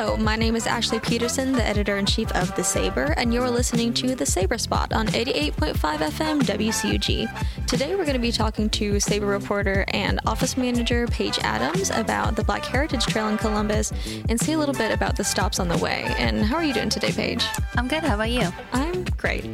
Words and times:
Hello, 0.00 0.16
my 0.16 0.34
name 0.34 0.56
is 0.56 0.66
Ashley 0.66 0.98
Peterson, 0.98 1.52
the 1.52 1.62
editor 1.62 1.98
in 1.98 2.06
chief 2.06 2.32
of 2.32 2.56
The 2.56 2.64
Saber, 2.64 3.12
and 3.18 3.34
you're 3.34 3.50
listening 3.50 3.92
to 3.92 4.14
The 4.14 4.24
Saber 4.24 4.56
Spot 4.56 4.94
on 4.94 5.08
88.5 5.08 5.74
FM 5.74 6.40
WCUG. 6.40 7.66
Today 7.66 7.94
we're 7.94 8.06
going 8.06 8.14
to 8.14 8.18
be 8.18 8.32
talking 8.32 8.70
to 8.70 8.98
Saber 8.98 9.26
reporter 9.26 9.84
and 9.88 10.18
office 10.24 10.56
manager 10.56 11.06
Paige 11.08 11.38
Adams 11.42 11.90
about 11.90 12.34
the 12.34 12.42
Black 12.42 12.64
Heritage 12.64 13.04
Trail 13.04 13.28
in 13.28 13.36
Columbus 13.36 13.92
and 14.30 14.40
see 14.40 14.54
a 14.54 14.58
little 14.58 14.74
bit 14.74 14.90
about 14.90 15.16
the 15.16 15.22
stops 15.22 15.60
on 15.60 15.68
the 15.68 15.76
way. 15.76 16.06
And 16.16 16.46
how 16.46 16.56
are 16.56 16.64
you 16.64 16.72
doing 16.72 16.88
today, 16.88 17.12
Paige? 17.12 17.44
I'm 17.76 17.86
good. 17.86 18.02
How 18.02 18.14
about 18.14 18.30
you? 18.30 18.48
I'm 18.72 19.04
great. 19.04 19.44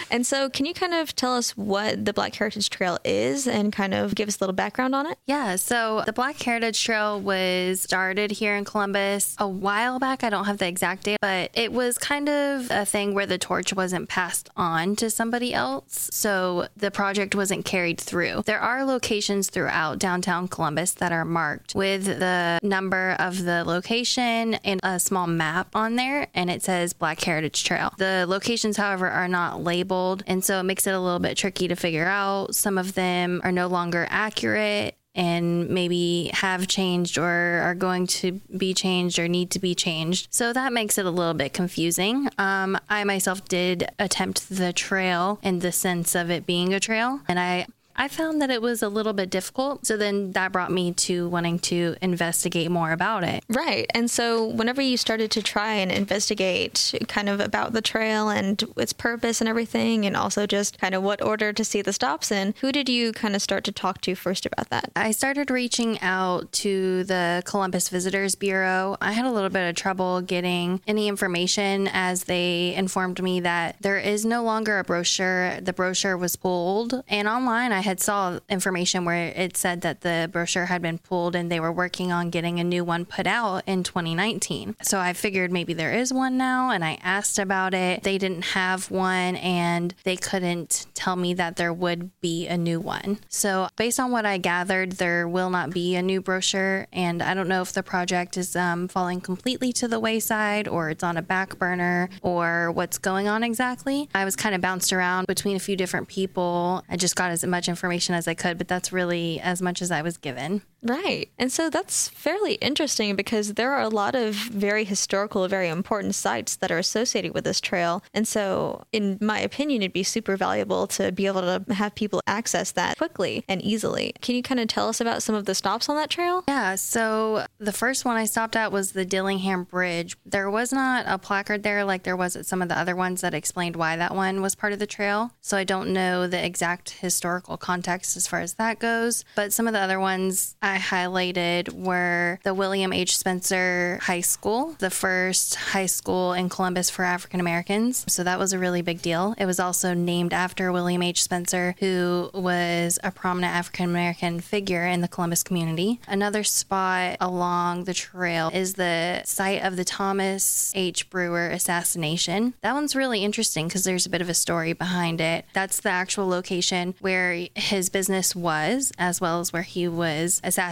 and 0.12 0.24
so, 0.24 0.48
can 0.48 0.64
you 0.66 0.74
kind 0.74 0.94
of 0.94 1.14
tell 1.16 1.36
us 1.36 1.56
what 1.56 2.04
the 2.04 2.12
Black 2.12 2.36
Heritage 2.36 2.70
Trail 2.70 2.98
is 3.04 3.48
and 3.48 3.72
kind 3.72 3.94
of 3.94 4.14
give 4.14 4.28
us 4.28 4.40
a 4.40 4.44
little 4.44 4.54
background 4.54 4.94
on 4.94 5.06
it? 5.06 5.18
Yeah, 5.26 5.56
so 5.56 6.04
the 6.06 6.12
Black 6.12 6.40
Heritage 6.40 6.82
Trail 6.82 7.20
was 7.20 7.80
started 7.80 8.30
here 8.30 8.54
in 8.54 8.64
Columbus 8.64 9.34
a 9.38 9.55
while 9.60 9.98
back. 9.98 10.24
I 10.24 10.30
don't 10.30 10.44
have 10.44 10.58
the 10.58 10.68
exact 10.68 11.04
date, 11.04 11.18
but 11.20 11.50
it 11.54 11.72
was 11.72 11.98
kind 11.98 12.28
of 12.28 12.70
a 12.70 12.84
thing 12.84 13.14
where 13.14 13.26
the 13.26 13.38
torch 13.38 13.74
wasn't 13.74 14.08
passed 14.08 14.50
on 14.56 14.96
to 14.96 15.10
somebody 15.10 15.52
else. 15.52 16.08
So 16.12 16.68
the 16.76 16.90
project 16.90 17.34
wasn't 17.34 17.64
carried 17.64 18.00
through. 18.00 18.42
There 18.46 18.60
are 18.60 18.84
locations 18.84 19.50
throughout 19.50 19.98
downtown 19.98 20.48
Columbus 20.48 20.92
that 20.94 21.12
are 21.12 21.24
marked 21.24 21.74
with 21.74 22.04
the 22.04 22.58
number 22.62 23.16
of 23.18 23.44
the 23.44 23.64
location 23.64 24.54
and 24.54 24.80
a 24.82 25.00
small 25.00 25.26
map 25.26 25.74
on 25.74 25.96
there, 25.96 26.28
and 26.34 26.50
it 26.50 26.62
says 26.62 26.92
Black 26.92 27.20
Heritage 27.20 27.64
Trail. 27.64 27.92
The 27.96 28.26
locations, 28.28 28.76
however, 28.76 29.08
are 29.08 29.28
not 29.28 29.62
labeled, 29.62 30.22
and 30.26 30.44
so 30.44 30.60
it 30.60 30.64
makes 30.64 30.86
it 30.86 30.94
a 30.94 31.00
little 31.00 31.18
bit 31.18 31.36
tricky 31.36 31.68
to 31.68 31.76
figure 31.76 32.06
out. 32.06 32.54
Some 32.54 32.78
of 32.78 32.94
them 32.94 33.40
are 33.44 33.52
no 33.52 33.66
longer 33.66 34.06
accurate 34.10 34.96
and 35.16 35.68
maybe 35.70 36.30
have 36.34 36.68
changed 36.68 37.18
or 37.18 37.60
are 37.62 37.74
going 37.74 38.06
to 38.06 38.32
be 38.56 38.74
changed 38.74 39.18
or 39.18 39.26
need 39.26 39.50
to 39.50 39.58
be 39.58 39.74
changed. 39.74 40.28
So 40.30 40.52
that 40.52 40.72
makes 40.72 40.98
it 40.98 41.06
a 41.06 41.10
little 41.10 41.34
bit 41.34 41.52
confusing. 41.52 42.28
Um, 42.38 42.78
I 42.88 43.02
myself 43.04 43.44
did 43.48 43.88
attempt 43.98 44.48
the 44.50 44.72
trail 44.72 45.40
in 45.42 45.60
the 45.60 45.72
sense 45.72 46.14
of 46.14 46.30
it 46.30 46.46
being 46.46 46.74
a 46.74 46.80
trail, 46.80 47.20
and 47.26 47.40
I 47.40 47.66
I 47.96 48.08
found 48.08 48.40
that 48.42 48.50
it 48.50 48.62
was 48.62 48.82
a 48.82 48.88
little 48.88 49.12
bit 49.12 49.30
difficult. 49.30 49.86
So 49.86 49.96
then 49.96 50.32
that 50.32 50.52
brought 50.52 50.70
me 50.70 50.92
to 50.92 51.28
wanting 51.28 51.58
to 51.60 51.96
investigate 52.02 52.70
more 52.70 52.92
about 52.92 53.24
it. 53.24 53.44
Right. 53.48 53.86
And 53.94 54.10
so 54.10 54.46
whenever 54.46 54.82
you 54.82 54.96
started 54.96 55.30
to 55.32 55.42
try 55.42 55.74
and 55.74 55.90
investigate 55.90 56.94
kind 57.08 57.28
of 57.28 57.40
about 57.40 57.72
the 57.72 57.82
trail 57.82 58.28
and 58.28 58.62
its 58.76 58.92
purpose 58.92 59.40
and 59.40 59.48
everything, 59.48 60.04
and 60.04 60.16
also 60.16 60.46
just 60.46 60.78
kind 60.78 60.94
of 60.94 61.02
what 61.02 61.22
order 61.22 61.52
to 61.52 61.64
see 61.64 61.82
the 61.82 61.92
stops 61.92 62.30
in, 62.30 62.54
who 62.60 62.72
did 62.72 62.88
you 62.88 63.12
kind 63.12 63.34
of 63.34 63.42
start 63.42 63.64
to 63.64 63.72
talk 63.72 64.00
to 64.02 64.14
first 64.14 64.46
about 64.46 64.70
that? 64.70 64.90
I 64.94 65.10
started 65.10 65.50
reaching 65.50 66.00
out 66.00 66.52
to 66.52 67.04
the 67.04 67.42
Columbus 67.44 67.88
Visitors 67.88 68.34
Bureau. 68.34 68.96
I 69.00 69.12
had 69.12 69.26
a 69.26 69.32
little 69.32 69.50
bit 69.50 69.68
of 69.68 69.74
trouble 69.74 70.20
getting 70.20 70.80
any 70.86 71.08
information 71.08 71.88
as 71.92 72.24
they 72.24 72.74
informed 72.74 73.22
me 73.22 73.40
that 73.40 73.76
there 73.80 73.98
is 73.98 74.24
no 74.24 74.42
longer 74.42 74.78
a 74.78 74.84
brochure. 74.84 75.60
The 75.60 75.72
brochure 75.72 76.16
was 76.16 76.36
pulled, 76.36 77.02
and 77.08 77.28
online 77.28 77.72
I 77.72 77.80
had 77.86 78.00
saw 78.00 78.38
information 78.48 79.04
where 79.04 79.28
it 79.28 79.56
said 79.56 79.80
that 79.80 80.02
the 80.02 80.28
brochure 80.30 80.66
had 80.66 80.82
been 80.82 80.98
pulled 80.98 81.34
and 81.34 81.50
they 81.50 81.60
were 81.60 81.72
working 81.72 82.12
on 82.12 82.30
getting 82.30 82.60
a 82.60 82.64
new 82.64 82.84
one 82.84 83.04
put 83.04 83.26
out 83.26 83.62
in 83.66 83.82
2019. 83.82 84.76
So 84.82 84.98
I 84.98 85.12
figured 85.12 85.52
maybe 85.52 85.72
there 85.72 85.92
is 85.92 86.12
one 86.12 86.36
now 86.36 86.70
and 86.70 86.84
I 86.84 86.98
asked 87.02 87.38
about 87.38 87.72
it. 87.72 88.02
They 88.02 88.18
didn't 88.18 88.42
have 88.42 88.90
one 88.90 89.36
and 89.36 89.94
they 90.04 90.16
couldn't 90.16 90.86
tell 90.94 91.16
me 91.16 91.32
that 91.34 91.56
there 91.56 91.72
would 91.72 92.10
be 92.20 92.48
a 92.48 92.58
new 92.58 92.80
one. 92.80 93.20
So 93.28 93.68
based 93.76 94.00
on 94.00 94.10
what 94.10 94.26
I 94.26 94.38
gathered, 94.38 94.92
there 94.92 95.28
will 95.28 95.48
not 95.48 95.70
be 95.70 95.94
a 95.94 96.02
new 96.02 96.20
brochure 96.20 96.88
and 96.92 97.22
I 97.22 97.34
don't 97.34 97.48
know 97.48 97.62
if 97.62 97.72
the 97.72 97.84
project 97.84 98.36
is 98.36 98.56
um, 98.56 98.88
falling 98.88 99.20
completely 99.20 99.72
to 99.74 99.86
the 99.86 100.00
wayside 100.00 100.66
or 100.66 100.90
it's 100.90 101.04
on 101.04 101.16
a 101.16 101.22
back 101.22 101.56
burner 101.58 102.10
or 102.20 102.72
what's 102.72 102.98
going 102.98 103.28
on 103.28 103.44
exactly. 103.44 104.08
I 104.12 104.24
was 104.24 104.34
kind 104.34 104.56
of 104.56 104.60
bounced 104.60 104.92
around 104.92 105.28
between 105.28 105.54
a 105.54 105.60
few 105.60 105.76
different 105.76 106.08
people. 106.08 106.82
I 106.88 106.96
just 106.96 107.14
got 107.14 107.30
as 107.30 107.46
much 107.46 107.68
information 107.68 107.75
as 108.14 108.26
I 108.26 108.34
could, 108.34 108.58
but 108.58 108.68
that's 108.68 108.92
really 108.92 109.40
as 109.40 109.62
much 109.62 109.82
as 109.82 109.90
I 109.90 110.02
was 110.02 110.16
given. 110.16 110.62
Right. 110.86 111.28
And 111.38 111.50
so 111.50 111.68
that's 111.68 112.08
fairly 112.08 112.54
interesting 112.54 113.16
because 113.16 113.54
there 113.54 113.72
are 113.72 113.82
a 113.82 113.88
lot 113.88 114.14
of 114.14 114.34
very 114.34 114.84
historical, 114.84 115.46
very 115.48 115.68
important 115.68 116.14
sites 116.14 116.56
that 116.56 116.70
are 116.70 116.78
associated 116.78 117.34
with 117.34 117.44
this 117.44 117.60
trail. 117.60 118.02
And 118.14 118.26
so, 118.26 118.84
in 118.92 119.18
my 119.20 119.40
opinion, 119.40 119.82
it'd 119.82 119.92
be 119.92 120.02
super 120.02 120.36
valuable 120.36 120.86
to 120.88 121.10
be 121.10 121.26
able 121.26 121.40
to 121.42 121.74
have 121.74 121.94
people 121.94 122.20
access 122.26 122.70
that 122.72 122.96
quickly 122.96 123.44
and 123.48 123.60
easily. 123.62 124.14
Can 124.20 124.36
you 124.36 124.42
kind 124.42 124.60
of 124.60 124.68
tell 124.68 124.88
us 124.88 125.00
about 125.00 125.22
some 125.22 125.34
of 125.34 125.44
the 125.44 125.54
stops 125.54 125.88
on 125.88 125.96
that 125.96 126.10
trail? 126.10 126.44
Yeah. 126.48 126.76
So, 126.76 127.46
the 127.58 127.72
first 127.72 128.04
one 128.04 128.16
I 128.16 128.24
stopped 128.24 128.54
at 128.54 128.70
was 128.70 128.92
the 128.92 129.04
Dillingham 129.04 129.64
Bridge. 129.64 130.16
There 130.24 130.50
was 130.50 130.72
not 130.72 131.04
a 131.08 131.18
placard 131.18 131.62
there 131.62 131.84
like 131.84 132.04
there 132.04 132.16
was 132.16 132.36
at 132.36 132.46
some 132.46 132.62
of 132.62 132.68
the 132.68 132.78
other 132.78 132.94
ones 132.94 133.22
that 133.22 133.34
explained 133.34 133.76
why 133.76 133.96
that 133.96 134.14
one 134.14 134.40
was 134.40 134.54
part 134.54 134.72
of 134.72 134.78
the 134.78 134.86
trail. 134.86 135.32
So, 135.40 135.56
I 135.56 135.64
don't 135.64 135.92
know 135.92 136.26
the 136.26 136.44
exact 136.44 136.90
historical 136.90 137.56
context 137.56 138.16
as 138.16 138.26
far 138.26 138.40
as 138.40 138.54
that 138.54 138.78
goes. 138.78 139.24
But 139.34 139.52
some 139.52 139.66
of 139.66 139.72
the 139.72 139.80
other 139.80 139.98
ones 139.98 140.56
I 140.62 140.75
highlighted 140.78 141.72
were 141.72 142.38
the 142.42 142.54
William 142.54 142.92
H. 142.92 143.16
Spencer 143.16 143.98
High 144.02 144.20
School, 144.20 144.76
the 144.78 144.90
first 144.90 145.54
high 145.54 145.86
school 145.86 146.32
in 146.32 146.48
Columbus 146.48 146.90
for 146.90 147.04
African 147.04 147.40
Americans. 147.40 148.04
So 148.08 148.24
that 148.24 148.38
was 148.38 148.52
a 148.52 148.58
really 148.58 148.82
big 148.82 149.02
deal. 149.02 149.34
It 149.38 149.46
was 149.46 149.60
also 149.60 149.94
named 149.94 150.32
after 150.32 150.72
William 150.72 151.02
H. 151.02 151.22
Spencer, 151.22 151.74
who 151.78 152.30
was 152.34 152.98
a 153.02 153.10
prominent 153.10 153.54
African 153.54 153.86
American 153.86 154.40
figure 154.40 154.86
in 154.86 155.00
the 155.00 155.08
Columbus 155.08 155.42
community. 155.42 156.00
Another 156.08 156.44
spot 156.44 157.16
along 157.20 157.84
the 157.84 157.94
trail 157.94 158.50
is 158.52 158.74
the 158.74 159.22
site 159.24 159.62
of 159.62 159.76
the 159.76 159.84
Thomas 159.84 160.72
H. 160.74 161.08
Brewer 161.10 161.48
assassination. 161.50 162.54
That 162.60 162.74
one's 162.74 162.96
really 162.96 163.24
interesting 163.24 163.68
because 163.68 163.84
there's 163.84 164.06
a 164.06 164.10
bit 164.10 164.20
of 164.20 164.28
a 164.28 164.34
story 164.34 164.72
behind 164.72 165.20
it. 165.20 165.44
That's 165.52 165.80
the 165.80 165.90
actual 165.90 166.28
location 166.28 166.94
where 167.00 167.48
his 167.54 167.88
business 167.88 168.34
was, 168.34 168.92
as 168.98 169.20
well 169.20 169.40
as 169.40 169.52
where 169.52 169.62
he 169.62 169.88
was 169.88 170.40
assassinated, 170.44 170.65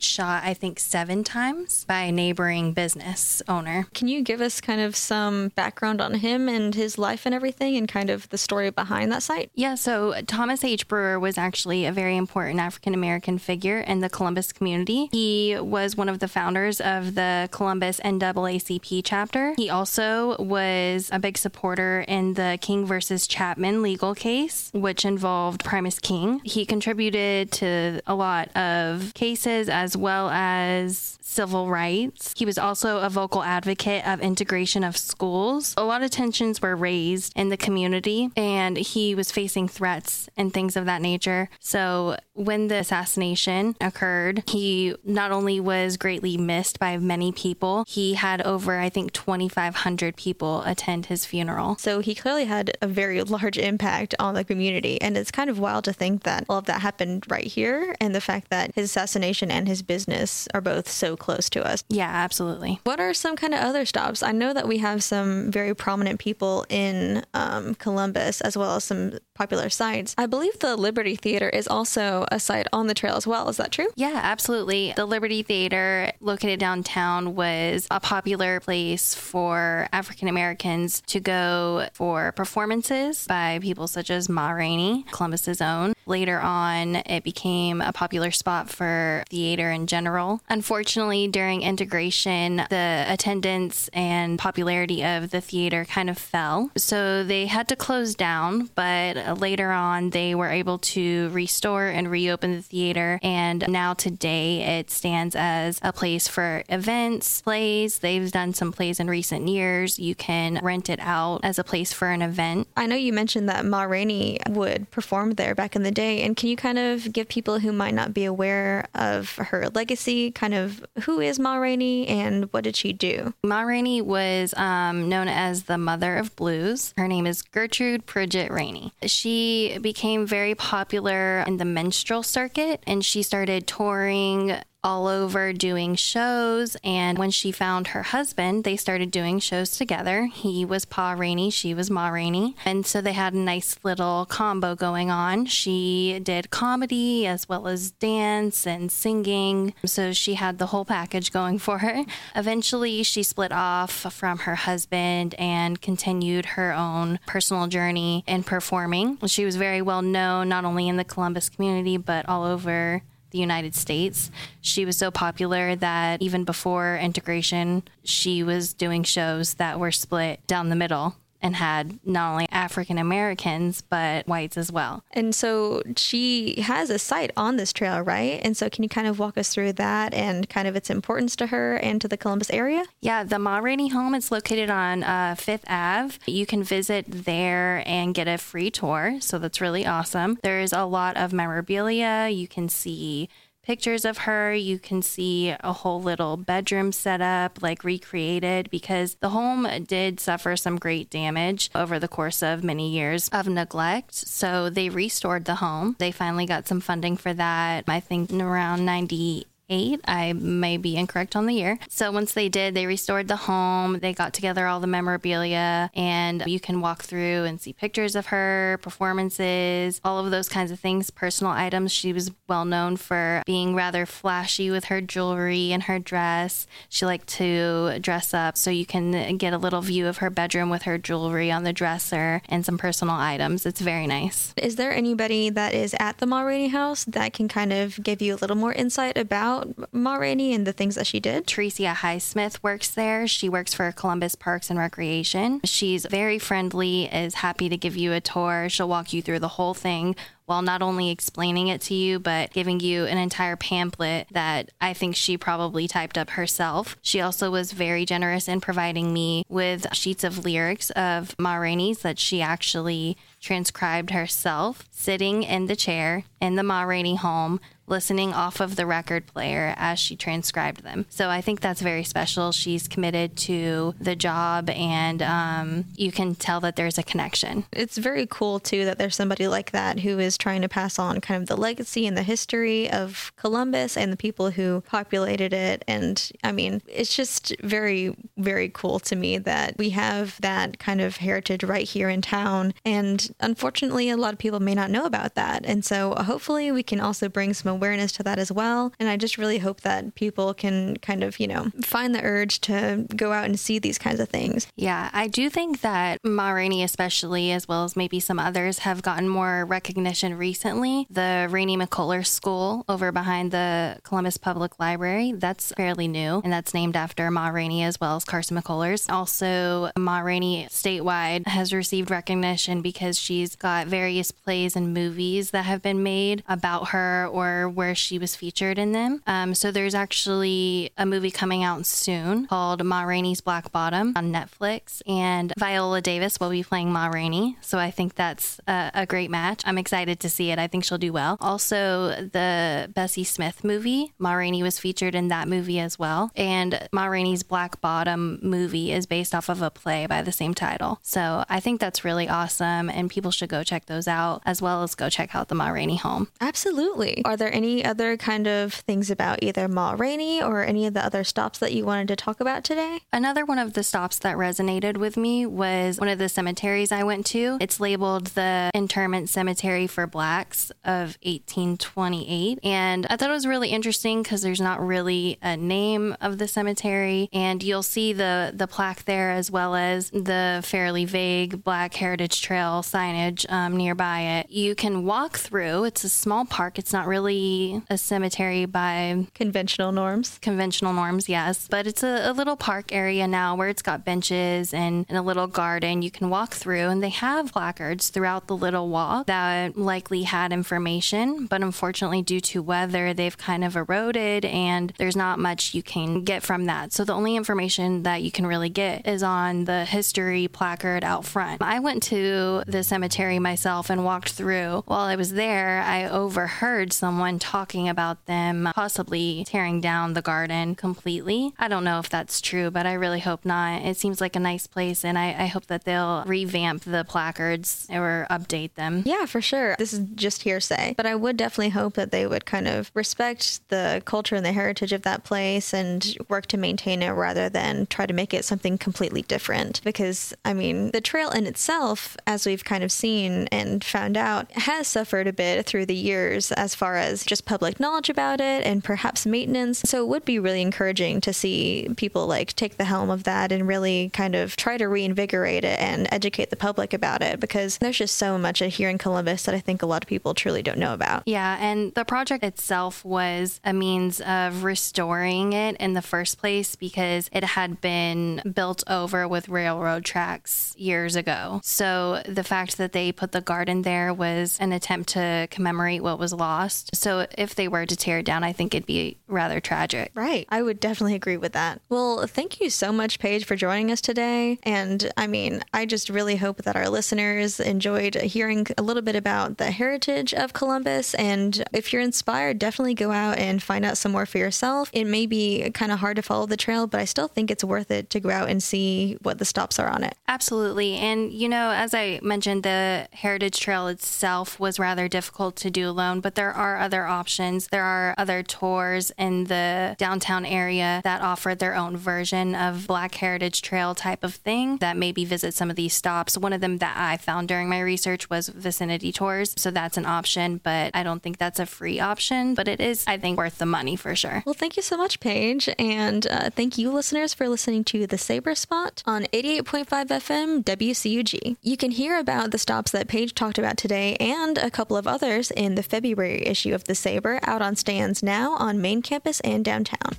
shot, 0.00 0.42
I 0.44 0.54
think, 0.54 0.78
seven 0.78 1.24
times 1.24 1.84
by 1.84 2.02
a 2.02 2.12
neighboring 2.12 2.72
business 2.72 3.42
owner. 3.48 3.86
Can 3.94 4.08
you 4.08 4.22
give 4.22 4.40
us 4.40 4.60
kind 4.60 4.80
of 4.80 4.94
some 4.94 5.48
background 5.48 6.00
on 6.00 6.14
him 6.14 6.48
and 6.48 6.74
his 6.74 6.98
life 6.98 7.26
and 7.26 7.34
everything 7.34 7.76
and 7.76 7.88
kind 7.88 8.10
of 8.10 8.28
the 8.28 8.38
story 8.38 8.70
behind 8.70 9.10
that 9.12 9.22
site? 9.22 9.50
Yeah, 9.54 9.74
so 9.74 10.14
Thomas 10.26 10.62
H. 10.62 10.86
Brewer 10.88 11.18
was 11.18 11.38
actually 11.38 11.86
a 11.86 11.92
very 11.92 12.16
important 12.16 12.60
African 12.60 12.94
American 12.94 13.38
figure 13.38 13.80
in 13.80 14.00
the 14.00 14.08
Columbus 14.08 14.52
community. 14.52 15.08
He 15.12 15.56
was 15.58 15.96
one 15.96 16.08
of 16.08 16.18
the 16.18 16.28
founders 16.28 16.80
of 16.80 17.14
the 17.14 17.48
Columbus 17.50 18.00
NAACP 18.00 19.02
chapter. 19.04 19.54
He 19.56 19.70
also 19.70 20.36
was 20.42 21.08
a 21.12 21.18
big 21.18 21.38
supporter 21.38 22.04
in 22.06 22.34
the 22.34 22.58
King 22.60 22.86
versus 22.86 23.26
Chapman 23.26 23.82
legal 23.82 24.14
case, 24.14 24.70
which 24.74 25.04
involved 25.04 25.64
Primus 25.64 25.98
King. 25.98 26.40
He 26.44 26.66
contributed 26.66 27.52
to 27.52 28.00
a 28.06 28.14
lot 28.14 28.54
of 28.56 29.12
cases 29.14 29.29
as 29.36 29.96
well 29.96 30.30
as 30.30 31.18
civil 31.30 31.68
rights. 31.68 32.34
He 32.36 32.44
was 32.44 32.58
also 32.58 32.98
a 32.98 33.08
vocal 33.08 33.42
advocate 33.42 34.06
of 34.06 34.20
integration 34.20 34.82
of 34.82 34.96
schools. 34.96 35.74
A 35.76 35.84
lot 35.84 36.02
of 36.02 36.10
tensions 36.10 36.60
were 36.60 36.74
raised 36.74 37.32
in 37.36 37.50
the 37.50 37.56
community, 37.56 38.30
and 38.36 38.76
he 38.76 39.14
was 39.14 39.30
facing 39.30 39.68
threats 39.68 40.28
and 40.36 40.52
things 40.52 40.76
of 40.76 40.86
that 40.86 41.00
nature. 41.00 41.48
So, 41.60 42.16
when 42.34 42.68
the 42.68 42.76
assassination 42.76 43.76
occurred, 43.80 44.42
he 44.48 44.94
not 45.04 45.30
only 45.30 45.60
was 45.60 45.96
greatly 45.96 46.36
missed 46.36 46.78
by 46.78 46.96
many 46.96 47.30
people, 47.30 47.84
he 47.86 48.14
had 48.14 48.42
over, 48.42 48.78
I 48.78 48.88
think, 48.88 49.12
2,500 49.12 50.16
people 50.16 50.62
attend 50.62 51.06
his 51.06 51.24
funeral. 51.24 51.76
So, 51.78 52.00
he 52.00 52.14
clearly 52.14 52.46
had 52.46 52.72
a 52.82 52.88
very 52.88 53.22
large 53.22 53.58
impact 53.58 54.14
on 54.18 54.34
the 54.34 54.44
community. 54.44 55.00
And 55.00 55.16
it's 55.16 55.30
kind 55.30 55.48
of 55.48 55.60
wild 55.60 55.84
to 55.84 55.92
think 55.92 56.24
that 56.24 56.44
all 56.48 56.58
of 56.58 56.64
that 56.64 56.80
happened 56.80 57.26
right 57.28 57.46
here, 57.46 57.94
and 58.00 58.14
the 58.14 58.20
fact 58.20 58.50
that 58.50 58.74
his 58.74 58.86
assassination 58.86 59.19
and 59.22 59.68
his 59.68 59.82
business 59.82 60.48
are 60.54 60.60
both 60.60 60.88
so 60.88 61.16
close 61.16 61.50
to 61.50 61.66
us. 61.66 61.84
Yeah, 61.88 62.10
absolutely. 62.10 62.80
What 62.84 63.00
are 63.00 63.14
some 63.14 63.36
kind 63.36 63.54
of 63.54 63.60
other 63.60 63.84
stops? 63.84 64.22
I 64.22 64.32
know 64.32 64.52
that 64.52 64.68
we 64.68 64.78
have 64.78 65.02
some 65.02 65.50
very 65.50 65.74
prominent 65.74 66.20
people 66.20 66.66
in 66.68 67.24
um, 67.34 67.74
Columbus 67.74 68.40
as 68.40 68.56
well 68.56 68.76
as 68.76 68.84
some 68.84 69.18
popular 69.34 69.70
sites. 69.70 70.14
I 70.18 70.26
believe 70.26 70.58
the 70.58 70.76
Liberty 70.76 71.16
Theater 71.16 71.48
is 71.48 71.66
also 71.66 72.26
a 72.30 72.38
site 72.38 72.66
on 72.72 72.86
the 72.86 72.94
trail 72.94 73.16
as 73.16 73.26
well. 73.26 73.48
Is 73.48 73.56
that 73.56 73.72
true? 73.72 73.88
Yeah, 73.96 74.20
absolutely. 74.22 74.92
The 74.96 75.06
Liberty 75.06 75.42
Theater, 75.42 76.12
located 76.20 76.60
downtown, 76.60 77.34
was 77.34 77.86
a 77.90 78.00
popular 78.00 78.60
place 78.60 79.14
for 79.14 79.88
African 79.92 80.28
Americans 80.28 81.02
to 81.06 81.20
go 81.20 81.88
for 81.94 82.32
performances 82.32 83.26
by 83.26 83.58
people 83.62 83.86
such 83.86 84.10
as 84.10 84.28
Ma 84.28 84.50
Rainey, 84.50 85.04
Columbus's 85.10 85.60
own. 85.60 85.94
Later 86.06 86.40
on, 86.40 86.96
it 86.96 87.24
became 87.24 87.80
a 87.80 87.92
popular 87.92 88.30
spot 88.30 88.68
for 88.68 89.09
theater 89.28 89.70
in 89.70 89.86
general. 89.86 90.40
Unfortunately, 90.48 91.28
during 91.28 91.62
integration, 91.62 92.56
the 92.70 93.04
attendance 93.08 93.88
and 93.92 94.38
popularity 94.38 95.04
of 95.04 95.30
the 95.30 95.40
theater 95.40 95.84
kind 95.84 96.10
of 96.10 96.18
fell. 96.18 96.70
So 96.76 97.24
they 97.24 97.46
had 97.46 97.68
to 97.68 97.76
close 97.76 98.14
down, 98.14 98.70
but 98.74 99.40
later 99.40 99.70
on, 99.70 100.10
they 100.10 100.34
were 100.34 100.48
able 100.48 100.78
to 100.78 101.28
restore 101.30 101.86
and 101.86 102.10
reopen 102.10 102.56
the 102.56 102.62
theater. 102.62 103.18
And 103.22 103.64
now 103.68 103.94
today, 103.94 104.78
it 104.78 104.90
stands 104.90 105.34
as 105.36 105.78
a 105.82 105.92
place 105.92 106.28
for 106.28 106.62
events, 106.68 107.42
plays. 107.42 107.98
They've 107.98 108.30
done 108.30 108.54
some 108.54 108.72
plays 108.72 109.00
in 109.00 109.08
recent 109.08 109.48
years. 109.48 109.98
You 109.98 110.14
can 110.14 110.60
rent 110.62 110.88
it 110.88 111.00
out 111.00 111.40
as 111.42 111.58
a 111.58 111.64
place 111.64 111.92
for 111.92 112.08
an 112.08 112.22
event. 112.22 112.68
I 112.76 112.86
know 112.86 112.96
you 112.96 113.12
mentioned 113.12 113.48
that 113.48 113.64
Ma 113.64 113.82
Rainey 113.82 114.38
would 114.48 114.90
perform 114.90 115.32
there 115.32 115.54
back 115.54 115.76
in 115.76 115.82
the 115.82 115.90
day. 115.90 116.22
And 116.22 116.36
can 116.36 116.48
you 116.48 116.56
kind 116.56 116.78
of 116.78 117.12
give 117.12 117.28
people 117.28 117.58
who 117.60 117.72
might 117.72 117.94
not 117.94 118.14
be 118.14 118.24
aware 118.24 118.86
of 119.00 119.34
her 119.36 119.68
legacy, 119.74 120.30
kind 120.30 120.54
of 120.54 120.84
who 121.02 121.20
is 121.20 121.38
Ma 121.38 121.56
Rainey 121.56 122.06
and 122.06 122.52
what 122.52 122.64
did 122.64 122.76
she 122.76 122.92
do? 122.92 123.34
Ma 123.42 123.62
Rainey 123.62 124.02
was 124.02 124.54
um, 124.54 125.08
known 125.08 125.26
as 125.28 125.64
the 125.64 125.78
mother 125.78 126.16
of 126.16 126.36
blues. 126.36 126.94
Her 126.96 127.08
name 127.08 127.26
is 127.26 127.42
Gertrude 127.42 128.06
Pridgett 128.06 128.52
Rainey. 128.52 128.92
She 129.06 129.78
became 129.80 130.26
very 130.26 130.54
popular 130.54 131.40
in 131.46 131.56
the 131.56 131.64
minstrel 131.64 132.22
circuit 132.22 132.82
and 132.86 133.04
she 133.04 133.22
started 133.22 133.66
touring 133.66 134.56
all 134.82 135.06
over 135.06 135.52
doing 135.52 135.94
shows. 135.94 136.76
And 136.82 137.18
when 137.18 137.30
she 137.30 137.52
found 137.52 137.88
her 137.88 138.02
husband, 138.02 138.64
they 138.64 138.76
started 138.76 139.10
doing 139.10 139.38
shows 139.38 139.76
together. 139.76 140.26
He 140.26 140.64
was 140.64 140.84
Pa 140.84 141.12
Rainey, 141.12 141.50
she 141.50 141.74
was 141.74 141.90
Ma 141.90 142.08
Rainey. 142.08 142.56
And 142.64 142.86
so 142.86 143.00
they 143.00 143.12
had 143.12 143.34
a 143.34 143.38
nice 143.38 143.76
little 143.82 144.26
combo 144.28 144.74
going 144.74 145.10
on. 145.10 145.46
She 145.46 146.20
did 146.22 146.50
comedy 146.50 147.26
as 147.26 147.48
well 147.48 147.68
as 147.68 147.90
dance 147.92 148.66
and 148.66 148.90
singing. 148.90 149.74
So 149.84 150.12
she 150.12 150.34
had 150.34 150.58
the 150.58 150.66
whole 150.66 150.84
package 150.84 151.32
going 151.32 151.58
for 151.58 151.78
her. 151.78 152.04
Eventually, 152.34 153.02
she 153.02 153.22
split 153.22 153.52
off 153.52 153.90
from 153.90 154.40
her 154.40 154.54
husband 154.54 155.34
and 155.38 155.80
continued 155.80 156.46
her 156.46 156.72
own 156.72 157.18
personal 157.26 157.66
journey 157.66 158.24
in 158.26 158.42
performing. 158.42 159.18
She 159.26 159.44
was 159.44 159.56
very 159.56 159.82
well 159.82 160.02
known 160.02 160.48
not 160.48 160.64
only 160.64 160.88
in 160.88 160.96
the 160.96 161.04
Columbus 161.04 161.48
community, 161.48 161.96
but 161.96 162.28
all 162.28 162.44
over 162.44 163.02
the 163.30 163.38
United 163.38 163.74
States. 163.74 164.30
She 164.60 164.84
was 164.84 164.96
so 164.96 165.10
popular 165.10 165.76
that 165.76 166.22
even 166.22 166.44
before 166.44 166.96
integration, 166.96 167.82
she 168.04 168.42
was 168.42 168.72
doing 168.72 169.02
shows 169.02 169.54
that 169.54 169.78
were 169.78 169.92
split 169.92 170.46
down 170.46 170.68
the 170.68 170.76
middle 170.76 171.16
and 171.42 171.56
had 171.56 171.98
not 172.06 172.32
only 172.32 172.48
African 172.50 172.98
Americans, 172.98 173.82
but 173.82 174.26
whites 174.26 174.56
as 174.56 174.70
well. 174.70 175.04
And 175.12 175.34
so 175.34 175.82
she 175.96 176.60
has 176.60 176.90
a 176.90 176.98
site 176.98 177.30
on 177.36 177.56
this 177.56 177.72
trail, 177.72 178.00
right? 178.00 178.40
And 178.42 178.56
so 178.56 178.68
can 178.68 178.82
you 178.82 178.88
kind 178.88 179.06
of 179.06 179.18
walk 179.18 179.38
us 179.38 179.54
through 179.54 179.74
that 179.74 180.14
and 180.14 180.48
kind 180.48 180.68
of 180.68 180.76
its 180.76 180.90
importance 180.90 181.36
to 181.36 181.48
her 181.48 181.76
and 181.76 182.00
to 182.00 182.08
the 182.08 182.16
Columbus 182.16 182.50
area? 182.50 182.84
Yeah, 183.00 183.24
the 183.24 183.38
Ma 183.38 183.58
Rainey 183.58 183.88
home 183.88 184.14
is 184.14 184.30
located 184.30 184.70
on 184.70 185.02
uh, 185.02 185.34
Fifth 185.38 185.64
Ave. 185.68 186.18
You 186.26 186.46
can 186.46 186.62
visit 186.62 187.06
there 187.08 187.82
and 187.86 188.14
get 188.14 188.28
a 188.28 188.38
free 188.38 188.70
tour. 188.70 189.18
So 189.20 189.38
that's 189.38 189.60
really 189.60 189.86
awesome. 189.86 190.38
There's 190.42 190.72
a 190.72 190.84
lot 190.84 191.16
of 191.16 191.32
memorabilia. 191.32 192.28
You 192.28 192.48
can 192.48 192.68
see 192.68 193.28
pictures 193.62 194.04
of 194.04 194.18
her. 194.18 194.54
You 194.54 194.78
can 194.78 195.02
see 195.02 195.54
a 195.60 195.72
whole 195.72 196.02
little 196.02 196.36
bedroom 196.36 196.92
set 196.92 197.20
up, 197.20 197.62
like 197.62 197.84
recreated, 197.84 198.70
because 198.70 199.16
the 199.16 199.30
home 199.30 199.66
did 199.86 200.20
suffer 200.20 200.56
some 200.56 200.78
great 200.78 201.10
damage 201.10 201.70
over 201.74 201.98
the 201.98 202.08
course 202.08 202.42
of 202.42 202.64
many 202.64 202.90
years 202.90 203.28
of 203.28 203.46
neglect. 203.46 204.14
So 204.14 204.70
they 204.70 204.88
restored 204.88 205.44
the 205.44 205.56
home. 205.56 205.96
They 205.98 206.12
finally 206.12 206.46
got 206.46 206.66
some 206.66 206.80
funding 206.80 207.16
for 207.16 207.34
that, 207.34 207.84
I 207.86 208.00
think 208.00 208.32
around 208.32 208.84
98 208.84 209.46
eight. 209.70 210.00
I 210.04 210.32
may 210.34 210.76
be 210.76 210.96
incorrect 210.96 211.36
on 211.36 211.46
the 211.46 211.54
year. 211.54 211.78
So 211.88 212.10
once 212.10 212.32
they 212.32 212.48
did, 212.48 212.74
they 212.74 212.86
restored 212.86 213.28
the 213.28 213.36
home. 213.36 214.00
They 214.00 214.12
got 214.12 214.34
together 214.34 214.66
all 214.66 214.80
the 214.80 214.86
memorabilia, 214.86 215.90
and 215.94 216.42
you 216.46 216.60
can 216.60 216.80
walk 216.80 217.02
through 217.02 217.44
and 217.44 217.60
see 217.60 217.72
pictures 217.72 218.16
of 218.16 218.26
her, 218.26 218.78
performances, 218.82 220.00
all 220.04 220.24
of 220.24 220.30
those 220.30 220.48
kinds 220.48 220.70
of 220.70 220.80
things, 220.80 221.10
personal 221.10 221.52
items. 221.52 221.92
She 221.92 222.12
was 222.12 222.32
well 222.48 222.64
known 222.64 222.96
for 222.96 223.42
being 223.46 223.74
rather 223.74 224.04
flashy 224.06 224.70
with 224.70 224.86
her 224.86 225.00
jewelry 225.00 225.72
and 225.72 225.84
her 225.84 225.98
dress. 225.98 226.66
She 226.88 227.06
liked 227.06 227.28
to 227.28 227.98
dress 228.00 228.34
up, 228.34 228.56
so 228.56 228.70
you 228.70 228.84
can 228.84 229.36
get 229.36 229.52
a 229.52 229.58
little 229.58 229.80
view 229.80 230.06
of 230.06 230.18
her 230.18 230.30
bedroom 230.30 230.70
with 230.70 230.82
her 230.82 230.98
jewelry 230.98 231.50
on 231.52 231.64
the 231.64 231.72
dresser 231.72 232.42
and 232.48 232.66
some 232.66 232.78
personal 232.78 233.14
items. 233.14 233.64
It's 233.64 233.80
very 233.80 234.06
nice. 234.06 234.52
Is 234.56 234.76
there 234.76 234.92
anybody 234.92 235.50
that 235.50 235.74
is 235.74 235.94
at 236.00 236.18
the 236.18 236.26
Ma 236.26 236.40
Rainey 236.40 236.68
house 236.68 237.04
that 237.04 237.32
can 237.32 237.48
kind 237.48 237.72
of 237.72 238.02
give 238.02 238.20
you 238.20 238.34
a 238.34 238.36
little 238.36 238.56
more 238.56 238.72
insight 238.72 239.16
about? 239.16 239.59
About 239.62 239.92
Ma 239.92 240.16
Rainey 240.16 240.54
and 240.54 240.66
the 240.66 240.72
things 240.72 240.94
that 240.94 241.06
she 241.06 241.20
did? 241.20 241.46
Tricia 241.46 241.94
Highsmith 241.94 242.62
works 242.62 242.90
there. 242.90 243.26
She 243.26 243.48
works 243.48 243.74
for 243.74 243.90
Columbus 243.92 244.34
Parks 244.34 244.70
and 244.70 244.78
Recreation. 244.78 245.60
She's 245.64 246.06
very 246.06 246.38
friendly, 246.38 247.04
is 247.04 247.34
happy 247.34 247.68
to 247.68 247.76
give 247.76 247.96
you 247.96 248.12
a 248.12 248.20
tour. 248.20 248.68
She'll 248.68 248.88
walk 248.88 249.12
you 249.12 249.22
through 249.22 249.40
the 249.40 249.48
whole 249.48 249.74
thing 249.74 250.16
while 250.50 250.62
not 250.62 250.82
only 250.82 251.10
explaining 251.10 251.68
it 251.68 251.80
to 251.80 251.94
you, 251.94 252.18
but 252.18 252.52
giving 252.52 252.80
you 252.80 253.04
an 253.04 253.16
entire 253.16 253.54
pamphlet 253.54 254.26
that 254.32 254.68
I 254.80 254.92
think 254.94 255.14
she 255.14 255.38
probably 255.38 255.86
typed 255.86 256.18
up 256.18 256.30
herself. 256.30 256.96
She 257.02 257.20
also 257.20 257.52
was 257.52 257.70
very 257.70 258.04
generous 258.04 258.48
in 258.48 258.60
providing 258.60 259.12
me 259.12 259.44
with 259.48 259.86
sheets 259.94 260.24
of 260.24 260.44
lyrics 260.44 260.90
of 260.90 261.36
Ma 261.38 261.54
Rainey's 261.54 262.00
that 262.00 262.18
she 262.18 262.42
actually 262.42 263.16
transcribed 263.40 264.10
herself, 264.10 264.88
sitting 264.90 265.44
in 265.44 265.66
the 265.66 265.76
chair 265.76 266.24
in 266.40 266.56
the 266.56 266.62
Ma 266.62 266.82
Rainey 266.82 267.14
home, 267.14 267.60
listening 267.86 268.32
off 268.32 268.60
of 268.60 268.76
the 268.76 268.86
record 268.86 269.26
player 269.26 269.74
as 269.76 269.98
she 269.98 270.14
transcribed 270.14 270.84
them. 270.84 271.06
So 271.08 271.28
I 271.28 271.40
think 271.40 271.60
that's 271.60 271.80
very 271.80 272.04
special. 272.04 272.52
She's 272.52 272.86
committed 272.86 273.36
to 273.38 273.94
the 274.00 274.14
job, 274.14 274.70
and 274.70 275.22
um, 275.22 275.86
you 275.96 276.12
can 276.12 276.34
tell 276.34 276.60
that 276.60 276.76
there's 276.76 276.98
a 276.98 277.02
connection. 277.02 277.64
It's 277.72 277.98
very 277.98 278.26
cool, 278.30 278.60
too, 278.60 278.84
that 278.84 278.98
there's 278.98 279.16
somebody 279.16 279.48
like 279.48 279.72
that 279.72 280.00
who 280.00 280.18
is 280.18 280.38
trying 280.40 280.62
to 280.62 280.68
pass 280.68 280.98
on 280.98 281.20
kind 281.20 281.40
of 281.40 281.48
the 281.48 281.56
legacy 281.56 282.06
and 282.06 282.16
the 282.16 282.22
history 282.22 282.90
of 282.90 283.32
Columbus 283.36 283.96
and 283.96 284.12
the 284.12 284.16
people 284.16 284.50
who 284.50 284.82
populated 284.86 285.52
it. 285.52 285.84
And 285.86 286.30
I 286.42 286.50
mean, 286.50 286.82
it's 286.88 287.14
just 287.14 287.54
very, 287.62 288.16
very 288.36 288.68
cool 288.68 288.98
to 289.00 289.14
me 289.14 289.38
that 289.38 289.76
we 289.78 289.90
have 289.90 290.40
that 290.40 290.78
kind 290.78 291.00
of 291.00 291.18
heritage 291.18 291.62
right 291.62 291.88
here 291.88 292.08
in 292.08 292.22
town. 292.22 292.74
And 292.84 293.32
unfortunately, 293.40 294.10
a 294.10 294.16
lot 294.16 294.32
of 294.32 294.38
people 294.38 294.60
may 294.60 294.74
not 294.74 294.90
know 294.90 295.04
about 295.04 295.34
that. 295.34 295.64
And 295.64 295.84
so 295.84 296.14
hopefully 296.14 296.72
we 296.72 296.82
can 296.82 297.00
also 297.00 297.28
bring 297.28 297.54
some 297.54 297.70
awareness 297.70 298.12
to 298.12 298.22
that 298.24 298.38
as 298.38 298.50
well. 298.50 298.92
And 298.98 299.08
I 299.08 299.16
just 299.16 299.38
really 299.38 299.58
hope 299.58 299.82
that 299.82 300.14
people 300.14 300.54
can 300.54 300.96
kind 300.98 301.22
of, 301.22 301.38
you 301.38 301.46
know, 301.46 301.70
find 301.82 302.14
the 302.14 302.22
urge 302.22 302.60
to 302.62 303.06
go 303.14 303.32
out 303.32 303.44
and 303.44 303.60
see 303.60 303.78
these 303.78 303.98
kinds 303.98 304.20
of 304.20 304.28
things. 304.28 304.66
Yeah, 304.76 305.10
I 305.12 305.28
do 305.28 305.50
think 305.50 305.82
that 305.82 306.18
Ma 306.24 306.50
Rainey, 306.50 306.82
especially, 306.82 307.52
as 307.52 307.68
well 307.68 307.84
as 307.84 307.96
maybe 307.96 308.20
some 308.20 308.38
others, 308.38 308.80
have 308.80 309.02
gotten 309.02 309.28
more 309.28 309.64
recognition 309.64 310.29
recently. 310.34 311.06
The 311.10 311.48
Rainey 311.50 311.76
McCullers 311.76 312.26
School 312.26 312.84
over 312.88 313.12
behind 313.12 313.50
the 313.50 313.98
Columbus 314.02 314.36
Public 314.36 314.78
Library, 314.78 315.32
that's 315.32 315.72
fairly 315.72 316.08
new, 316.08 316.40
and 316.44 316.52
that's 316.52 316.74
named 316.74 316.96
after 316.96 317.30
Ma 317.30 317.48
Rainey 317.48 317.82
as 317.82 318.00
well 318.00 318.16
as 318.16 318.24
Carson 318.24 318.56
McCullers. 318.56 319.10
Also, 319.10 319.90
Ma 319.98 320.20
Rainey 320.20 320.66
statewide 320.70 321.46
has 321.46 321.72
received 321.72 322.10
recognition 322.10 322.82
because 322.82 323.18
she's 323.18 323.56
got 323.56 323.86
various 323.86 324.30
plays 324.30 324.76
and 324.76 324.94
movies 324.94 325.50
that 325.50 325.64
have 325.64 325.82
been 325.82 326.02
made 326.02 326.42
about 326.48 326.88
her 326.88 327.26
or 327.26 327.68
where 327.68 327.94
she 327.94 328.18
was 328.18 328.36
featured 328.36 328.78
in 328.78 328.92
them. 328.92 329.22
Um, 329.26 329.54
so 329.54 329.70
there's 329.70 329.94
actually 329.94 330.90
a 330.96 331.06
movie 331.06 331.30
coming 331.30 331.64
out 331.64 331.86
soon 331.86 332.46
called 332.46 332.84
Ma 332.84 333.02
Rainey's 333.02 333.40
Black 333.40 333.72
Bottom 333.72 334.12
on 334.16 334.32
Netflix, 334.32 335.02
and 335.06 335.52
Viola 335.58 336.00
Davis 336.00 336.38
will 336.38 336.50
be 336.50 336.62
playing 336.62 336.92
Ma 336.92 337.08
Rainey. 337.08 337.56
So 337.60 337.78
I 337.78 337.90
think 337.90 338.14
that's 338.14 338.60
a, 338.66 338.90
a 338.94 339.06
great 339.06 339.30
match. 339.30 339.62
I'm 339.64 339.78
excited 339.78 340.19
to 340.20 340.30
see 340.30 340.50
it. 340.50 340.58
I 340.58 340.66
think 340.66 340.84
she'll 340.84 340.98
do 340.98 341.12
well. 341.12 341.36
Also, 341.40 342.08
the 342.32 342.90
Bessie 342.94 343.24
Smith 343.24 343.64
movie, 343.64 344.12
Ma 344.18 344.32
Rainey 344.32 344.62
was 344.62 344.78
featured 344.78 345.14
in 345.14 345.28
that 345.28 345.48
movie 345.48 345.78
as 345.78 345.98
well. 345.98 346.30
And 346.36 346.88
Ma 346.92 347.06
Rainey's 347.06 347.42
Black 347.42 347.80
Bottom 347.80 348.38
movie 348.42 348.92
is 348.92 349.06
based 349.06 349.34
off 349.34 349.48
of 349.48 349.62
a 349.62 349.70
play 349.70 350.06
by 350.06 350.22
the 350.22 350.32
same 350.32 350.54
title. 350.54 350.98
So 351.02 351.44
I 351.48 351.60
think 351.60 351.80
that's 351.80 352.04
really 352.04 352.28
awesome, 352.28 352.88
and 352.90 353.10
people 353.10 353.30
should 353.30 353.48
go 353.48 353.62
check 353.62 353.86
those 353.86 354.08
out 354.08 354.42
as 354.46 354.62
well 354.62 354.82
as 354.82 354.94
go 354.94 355.08
check 355.08 355.34
out 355.34 355.48
the 355.48 355.54
Ma 355.54 355.68
Rainey 355.68 355.96
home. 355.96 356.28
Absolutely. 356.40 357.22
Are 357.24 357.36
there 357.36 357.52
any 357.52 357.84
other 357.84 358.16
kind 358.16 358.46
of 358.46 358.72
things 358.72 359.10
about 359.10 359.42
either 359.42 359.68
Ma 359.68 359.94
Rainey 359.98 360.42
or 360.42 360.64
any 360.64 360.86
of 360.86 360.94
the 360.94 361.04
other 361.04 361.24
stops 361.24 361.58
that 361.58 361.72
you 361.72 361.84
wanted 361.84 362.08
to 362.08 362.16
talk 362.16 362.40
about 362.40 362.64
today? 362.64 363.00
Another 363.12 363.44
one 363.44 363.58
of 363.58 363.74
the 363.74 363.82
stops 363.82 364.18
that 364.20 364.36
resonated 364.36 364.96
with 364.96 365.16
me 365.16 365.46
was 365.46 365.98
one 365.98 366.08
of 366.08 366.18
the 366.18 366.28
cemeteries 366.28 366.92
I 366.92 367.02
went 367.02 367.26
to. 367.26 367.58
It's 367.60 367.80
labeled 367.80 368.28
the 368.28 368.70
Interment 368.74 369.28
Cemetery 369.28 369.86
for 369.86 369.99
for 370.00 370.06
Blacks 370.06 370.70
of 370.82 371.18
1828. 371.22 372.58
And 372.62 373.06
I 373.10 373.16
thought 373.16 373.28
it 373.28 373.34
was 373.34 373.46
really 373.46 373.68
interesting 373.68 374.22
because 374.22 374.40
there's 374.40 374.60
not 374.60 374.80
really 374.80 375.36
a 375.42 375.58
name 375.58 376.16
of 376.22 376.38
the 376.38 376.48
cemetery. 376.48 377.28
And 377.34 377.62
you'll 377.62 377.82
see 377.82 378.14
the, 378.14 378.50
the 378.54 378.66
plaque 378.66 379.04
there 379.04 379.30
as 379.30 379.50
well 379.50 379.74
as 379.74 380.08
the 380.10 380.62
fairly 380.64 381.04
vague 381.04 381.62
Black 381.62 381.92
Heritage 381.92 382.40
Trail 382.40 382.82
signage 382.82 383.44
um, 383.52 383.76
nearby 383.76 384.20
it. 384.20 384.50
You 384.50 384.74
can 384.74 385.04
walk 385.04 385.36
through, 385.36 385.84
it's 385.84 386.02
a 386.02 386.08
small 386.08 386.46
park. 386.46 386.78
It's 386.78 386.94
not 386.94 387.06
really 387.06 387.82
a 387.90 387.98
cemetery 387.98 388.64
by 388.64 389.26
conventional 389.34 389.92
norms. 389.92 390.38
Conventional 390.40 390.94
norms, 390.94 391.28
yes. 391.28 391.68
But 391.68 391.86
it's 391.86 392.02
a, 392.02 392.30
a 392.30 392.32
little 392.32 392.56
park 392.56 392.90
area 392.90 393.28
now 393.28 393.54
where 393.54 393.68
it's 393.68 393.82
got 393.82 394.06
benches 394.06 394.72
and, 394.72 395.04
and 395.10 395.18
a 395.18 395.22
little 395.22 395.46
garden 395.46 396.00
you 396.00 396.10
can 396.10 396.30
walk 396.30 396.54
through. 396.54 396.88
And 396.88 397.02
they 397.02 397.10
have 397.10 397.52
placards 397.52 398.08
throughout 398.08 398.46
the 398.46 398.56
little 398.56 398.88
walk 398.88 399.26
that 399.26 399.76
likely 399.90 400.22
had 400.22 400.52
information. 400.52 401.46
But 401.46 401.62
unfortunately, 401.62 402.22
due 402.22 402.40
to 402.52 402.62
weather, 402.62 403.12
they've 403.12 403.36
kind 403.36 403.64
of 403.64 403.74
eroded 403.74 404.44
and 404.44 404.92
there's 404.98 405.16
not 405.16 405.40
much 405.40 405.74
you 405.74 405.82
can 405.82 406.22
get 406.22 406.44
from 406.44 406.66
that. 406.66 406.92
So 406.92 407.04
the 407.04 407.12
only 407.12 407.34
information 407.34 408.04
that 408.04 408.22
you 408.22 408.30
can 408.30 408.46
really 408.46 408.68
get 408.68 409.08
is 409.08 409.24
on 409.24 409.64
the 409.64 409.84
history 409.84 410.46
placard 410.46 411.02
out 411.02 411.24
front. 411.24 411.60
I 411.60 411.80
went 411.80 412.04
to 412.04 412.62
the 412.68 412.84
cemetery 412.84 413.40
myself 413.40 413.90
and 413.90 414.04
walked 414.04 414.30
through. 414.32 414.84
While 414.86 415.06
I 415.12 415.16
was 415.16 415.32
there, 415.32 415.82
I 415.82 416.08
overheard 416.08 416.92
someone 416.92 417.40
talking 417.40 417.88
about 417.88 418.26
them 418.26 418.68
possibly 418.72 419.44
tearing 419.44 419.80
down 419.80 420.14
the 420.14 420.22
garden 420.22 420.76
completely. 420.76 421.52
I 421.58 421.66
don't 421.66 421.82
know 421.82 421.98
if 421.98 422.08
that's 422.08 422.40
true, 422.40 422.70
but 422.70 422.86
I 422.86 422.92
really 422.92 423.20
hope 423.20 423.44
not. 423.44 423.82
It 423.82 423.96
seems 423.96 424.20
like 424.20 424.36
a 424.36 424.40
nice 424.40 424.68
place, 424.68 425.04
and 425.04 425.18
I, 425.18 425.28
I 425.44 425.46
hope 425.46 425.66
that 425.66 425.84
they'll 425.84 426.22
revamp 426.26 426.84
the 426.84 427.04
placards 427.04 427.88
or 427.90 428.28
update 428.30 428.74
them. 428.74 429.02
Yeah, 429.04 429.26
for 429.26 429.40
sure. 429.40 429.74
This 429.80 429.94
is 429.94 430.00
just 430.14 430.42
hearsay, 430.42 430.92
but 430.94 431.06
I 431.06 431.14
would 431.14 431.38
definitely 431.38 431.70
hope 431.70 431.94
that 431.94 432.12
they 432.12 432.26
would 432.26 432.44
kind 432.44 432.68
of 432.68 432.90
respect 432.92 433.66
the 433.70 434.02
culture 434.04 434.36
and 434.36 434.44
the 434.44 434.52
heritage 434.52 434.92
of 434.92 435.00
that 435.02 435.24
place 435.24 435.72
and 435.72 436.18
work 436.28 436.44
to 436.48 436.58
maintain 436.58 437.02
it 437.02 437.12
rather 437.12 437.48
than 437.48 437.86
try 437.86 438.04
to 438.04 438.12
make 438.12 438.34
it 438.34 438.44
something 438.44 438.76
completely 438.76 439.22
different. 439.22 439.82
Because, 439.82 440.34
I 440.44 440.52
mean, 440.52 440.90
the 440.90 441.00
trail 441.00 441.30
in 441.30 441.46
itself, 441.46 442.14
as 442.26 442.44
we've 442.44 442.62
kind 442.62 442.84
of 442.84 442.92
seen 442.92 443.48
and 443.50 443.82
found 443.82 444.18
out, 444.18 444.52
has 444.52 444.86
suffered 444.86 445.26
a 445.26 445.32
bit 445.32 445.64
through 445.64 445.86
the 445.86 445.94
years 445.94 446.52
as 446.52 446.74
far 446.74 446.98
as 446.98 447.24
just 447.24 447.46
public 447.46 447.80
knowledge 447.80 448.10
about 448.10 448.38
it 448.38 448.66
and 448.66 448.84
perhaps 448.84 449.24
maintenance. 449.24 449.80
So 449.86 450.02
it 450.02 450.08
would 450.08 450.26
be 450.26 450.38
really 450.38 450.60
encouraging 450.60 451.22
to 451.22 451.32
see 451.32 451.88
people 451.96 452.26
like 452.26 452.54
take 452.54 452.76
the 452.76 452.84
helm 452.84 453.08
of 453.08 453.24
that 453.24 453.50
and 453.50 453.66
really 453.66 454.10
kind 454.10 454.34
of 454.34 454.56
try 454.56 454.76
to 454.76 454.88
reinvigorate 454.88 455.64
it 455.64 455.80
and 455.80 456.06
educate 456.12 456.50
the 456.50 456.56
public 456.56 456.92
about 456.92 457.22
it 457.22 457.40
because 457.40 457.78
there's 457.78 457.96
just 457.96 458.18
so 458.18 458.36
much 458.36 458.58
here 458.58 458.90
in 458.90 458.98
Columbus 458.98 459.44
that 459.44 459.54
I 459.54 459.60
think 459.60 459.69
a 459.82 459.86
lot 459.86 460.02
of 460.02 460.08
people 460.08 460.34
truly 460.34 460.62
don't 460.62 460.78
know 460.78 460.94
about. 460.94 461.22
Yeah, 461.26 461.56
and 461.60 461.94
the 461.94 462.04
project 462.04 462.44
itself 462.44 463.04
was 463.04 463.60
a 463.64 463.72
means 463.72 464.20
of 464.20 464.64
restoring 464.64 465.52
it 465.52 465.76
in 465.78 465.94
the 465.94 466.02
first 466.02 466.38
place 466.38 466.76
because 466.76 467.28
it 467.32 467.44
had 467.44 467.80
been 467.80 468.42
built 468.52 468.82
over 468.86 469.26
with 469.28 469.48
railroad 469.48 470.04
tracks 470.04 470.74
years 470.76 471.16
ago. 471.16 471.60
So 471.62 472.22
the 472.26 472.44
fact 472.44 472.78
that 472.78 472.92
they 472.92 473.12
put 473.12 473.32
the 473.32 473.40
garden 473.40 473.82
there 473.82 474.12
was 474.12 474.58
an 474.60 474.72
attempt 474.72 475.10
to 475.10 475.48
commemorate 475.50 476.02
what 476.02 476.18
was 476.18 476.32
lost. 476.32 476.94
So 476.94 477.26
if 477.36 477.54
they 477.54 477.68
were 477.68 477.86
to 477.86 477.96
tear 477.96 478.18
it 478.18 478.26
down, 478.26 478.44
I 478.44 478.52
think 478.52 478.74
it'd 478.74 478.86
be 478.86 479.16
rather 479.28 479.60
tragic. 479.60 480.10
Right. 480.14 480.46
I 480.48 480.62
would 480.62 480.80
definitely 480.80 481.14
agree 481.14 481.36
with 481.36 481.52
that. 481.52 481.80
Well, 481.88 482.26
thank 482.26 482.60
you 482.60 482.70
so 482.70 482.92
much, 482.92 483.18
Paige, 483.18 483.44
for 483.44 483.56
joining 483.56 483.90
us 483.90 484.00
today. 484.00 484.58
And 484.62 485.12
I 485.16 485.26
mean, 485.26 485.62
I 485.72 485.86
just 485.86 486.08
really 486.10 486.36
hope 486.36 486.62
that 486.62 486.76
our 486.76 486.88
listeners 486.88 487.60
enjoyed 487.60 488.14
hearing 488.14 488.66
a 488.76 488.82
little 488.82 489.02
bit 489.02 489.16
about 489.16 489.58
the 489.60 489.70
heritage 489.70 490.32
of 490.32 490.54
Columbus. 490.54 491.14
And 491.14 491.62
if 491.72 491.92
you're 491.92 492.00
inspired, 492.02 492.58
definitely 492.58 492.94
go 492.94 493.12
out 493.12 493.38
and 493.38 493.62
find 493.62 493.84
out 493.84 493.98
some 493.98 494.12
more 494.12 494.24
for 494.24 494.38
yourself. 494.38 494.90
It 494.94 495.04
may 495.04 495.26
be 495.26 495.70
kind 495.72 495.92
of 495.92 495.98
hard 495.98 496.16
to 496.16 496.22
follow 496.22 496.46
the 496.46 496.56
trail, 496.56 496.86
but 496.86 496.98
I 496.98 497.04
still 497.04 497.28
think 497.28 497.50
it's 497.50 497.62
worth 497.62 497.90
it 497.90 498.08
to 498.10 498.20
go 498.20 498.30
out 498.30 498.48
and 498.48 498.62
see 498.62 499.18
what 499.22 499.38
the 499.38 499.44
stops 499.44 499.78
are 499.78 499.88
on 499.88 500.02
it. 500.02 500.16
Absolutely. 500.26 500.94
And, 500.94 501.30
you 501.30 501.48
know, 501.48 501.72
as 501.72 501.92
I 501.92 502.20
mentioned, 502.22 502.62
the 502.62 503.06
Heritage 503.12 503.60
Trail 503.60 503.86
itself 503.88 504.58
was 504.58 504.78
rather 504.78 505.08
difficult 505.08 505.56
to 505.56 505.70
do 505.70 505.90
alone, 505.90 506.20
but 506.20 506.36
there 506.36 506.52
are 506.52 506.78
other 506.78 507.04
options. 507.06 507.68
There 507.68 507.84
are 507.84 508.14
other 508.16 508.42
tours 508.42 509.12
in 509.18 509.44
the 509.44 509.94
downtown 509.98 510.46
area 510.46 511.02
that 511.04 511.20
offer 511.20 511.54
their 511.54 511.74
own 511.74 511.98
version 511.98 512.54
of 512.54 512.86
Black 512.86 513.14
Heritage 513.16 513.60
Trail 513.60 513.94
type 513.94 514.24
of 514.24 514.36
thing 514.36 514.78
that 514.78 514.96
maybe 514.96 515.26
visit 515.26 515.52
some 515.52 515.68
of 515.68 515.76
these 515.76 515.92
stops. 515.92 516.38
One 516.38 516.54
of 516.54 516.62
them 516.62 516.78
that 516.78 516.96
I 516.96 517.18
found 517.18 517.48
during 517.48 517.68
my 517.68 517.80
research 517.80 518.30
was 518.30 518.48
vicinity 518.48 519.12
tours. 519.12 519.49
So 519.56 519.70
that's 519.70 519.96
an 519.96 520.06
option, 520.06 520.58
but 520.62 520.90
I 520.94 521.02
don't 521.02 521.22
think 521.22 521.38
that's 521.38 521.58
a 521.58 521.66
free 521.66 522.00
option, 522.00 522.54
but 522.54 522.68
it 522.68 522.80
is, 522.80 523.04
I 523.06 523.18
think, 523.18 523.38
worth 523.38 523.58
the 523.58 523.66
money 523.66 523.96
for 523.96 524.14
sure. 524.14 524.42
Well, 524.46 524.54
thank 524.54 524.76
you 524.76 524.82
so 524.82 524.96
much, 524.96 525.20
Paige. 525.20 525.68
And 525.78 526.26
uh, 526.26 526.50
thank 526.50 526.78
you, 526.78 526.90
listeners, 526.90 527.34
for 527.34 527.48
listening 527.48 527.84
to 527.84 528.06
The 528.06 528.18
Saber 528.18 528.54
Spot 528.54 529.02
on 529.06 529.24
88.5 529.32 529.86
FM 529.86 530.64
WCUG. 530.64 531.56
You 531.62 531.76
can 531.76 531.90
hear 531.90 532.18
about 532.18 532.50
the 532.50 532.58
stops 532.58 532.90
that 532.92 533.08
Paige 533.08 533.34
talked 533.34 533.58
about 533.58 533.76
today 533.76 534.16
and 534.16 534.58
a 534.58 534.70
couple 534.70 534.96
of 534.96 535.06
others 535.06 535.50
in 535.50 535.74
the 535.74 535.82
February 535.82 536.46
issue 536.46 536.74
of 536.74 536.84
The 536.84 536.94
Saber 536.94 537.40
out 537.44 537.62
on 537.62 537.76
stands 537.76 538.22
now 538.22 538.54
on 538.54 538.80
main 538.80 539.02
campus 539.02 539.40
and 539.40 539.64
downtown. 539.64 540.16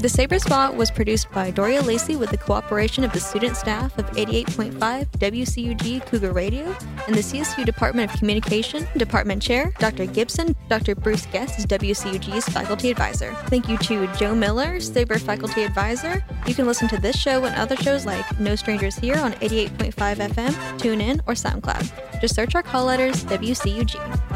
The 0.00 0.08
Saber 0.08 0.38
Spot 0.38 0.76
was 0.76 0.92
produced 0.92 1.28
by 1.32 1.50
Doria 1.50 1.82
Lacey 1.82 2.14
with 2.14 2.30
the 2.30 2.36
cooperation 2.36 3.02
of 3.02 3.12
the 3.12 3.18
student 3.18 3.56
staff 3.56 3.98
of 3.98 4.08
88.5 4.12 5.08
WCUG 5.18 6.06
Cougar 6.06 6.30
Radio 6.30 6.66
and 7.08 7.16
the 7.16 7.20
CSU 7.20 7.66
Department 7.66 8.08
of 8.08 8.16
Communication, 8.16 8.86
Department 8.96 9.42
Chair 9.42 9.72
Dr. 9.80 10.06
Gibson. 10.06 10.54
Dr. 10.68 10.94
Bruce 10.94 11.26
Guest 11.26 11.58
is 11.58 11.66
WCUG's 11.66 12.48
faculty 12.48 12.92
advisor. 12.92 13.34
Thank 13.48 13.68
you 13.68 13.76
to 13.78 14.06
Joe 14.14 14.36
Miller, 14.36 14.78
Saber 14.78 15.18
faculty 15.18 15.64
advisor. 15.64 16.24
You 16.46 16.54
can 16.54 16.66
listen 16.66 16.86
to 16.90 16.98
this 16.98 17.18
show 17.18 17.44
and 17.44 17.56
other 17.56 17.74
shows 17.74 18.06
like 18.06 18.38
No 18.38 18.54
Strangers 18.54 18.94
Here 18.94 19.16
on 19.16 19.32
88.5 19.32 19.94
FM, 19.94 20.50
TuneIn, 20.78 21.22
or 21.26 21.34
SoundCloud. 21.34 22.20
Just 22.20 22.36
search 22.36 22.54
our 22.54 22.62
call 22.62 22.84
letters 22.84 23.24
WCUG. 23.24 24.27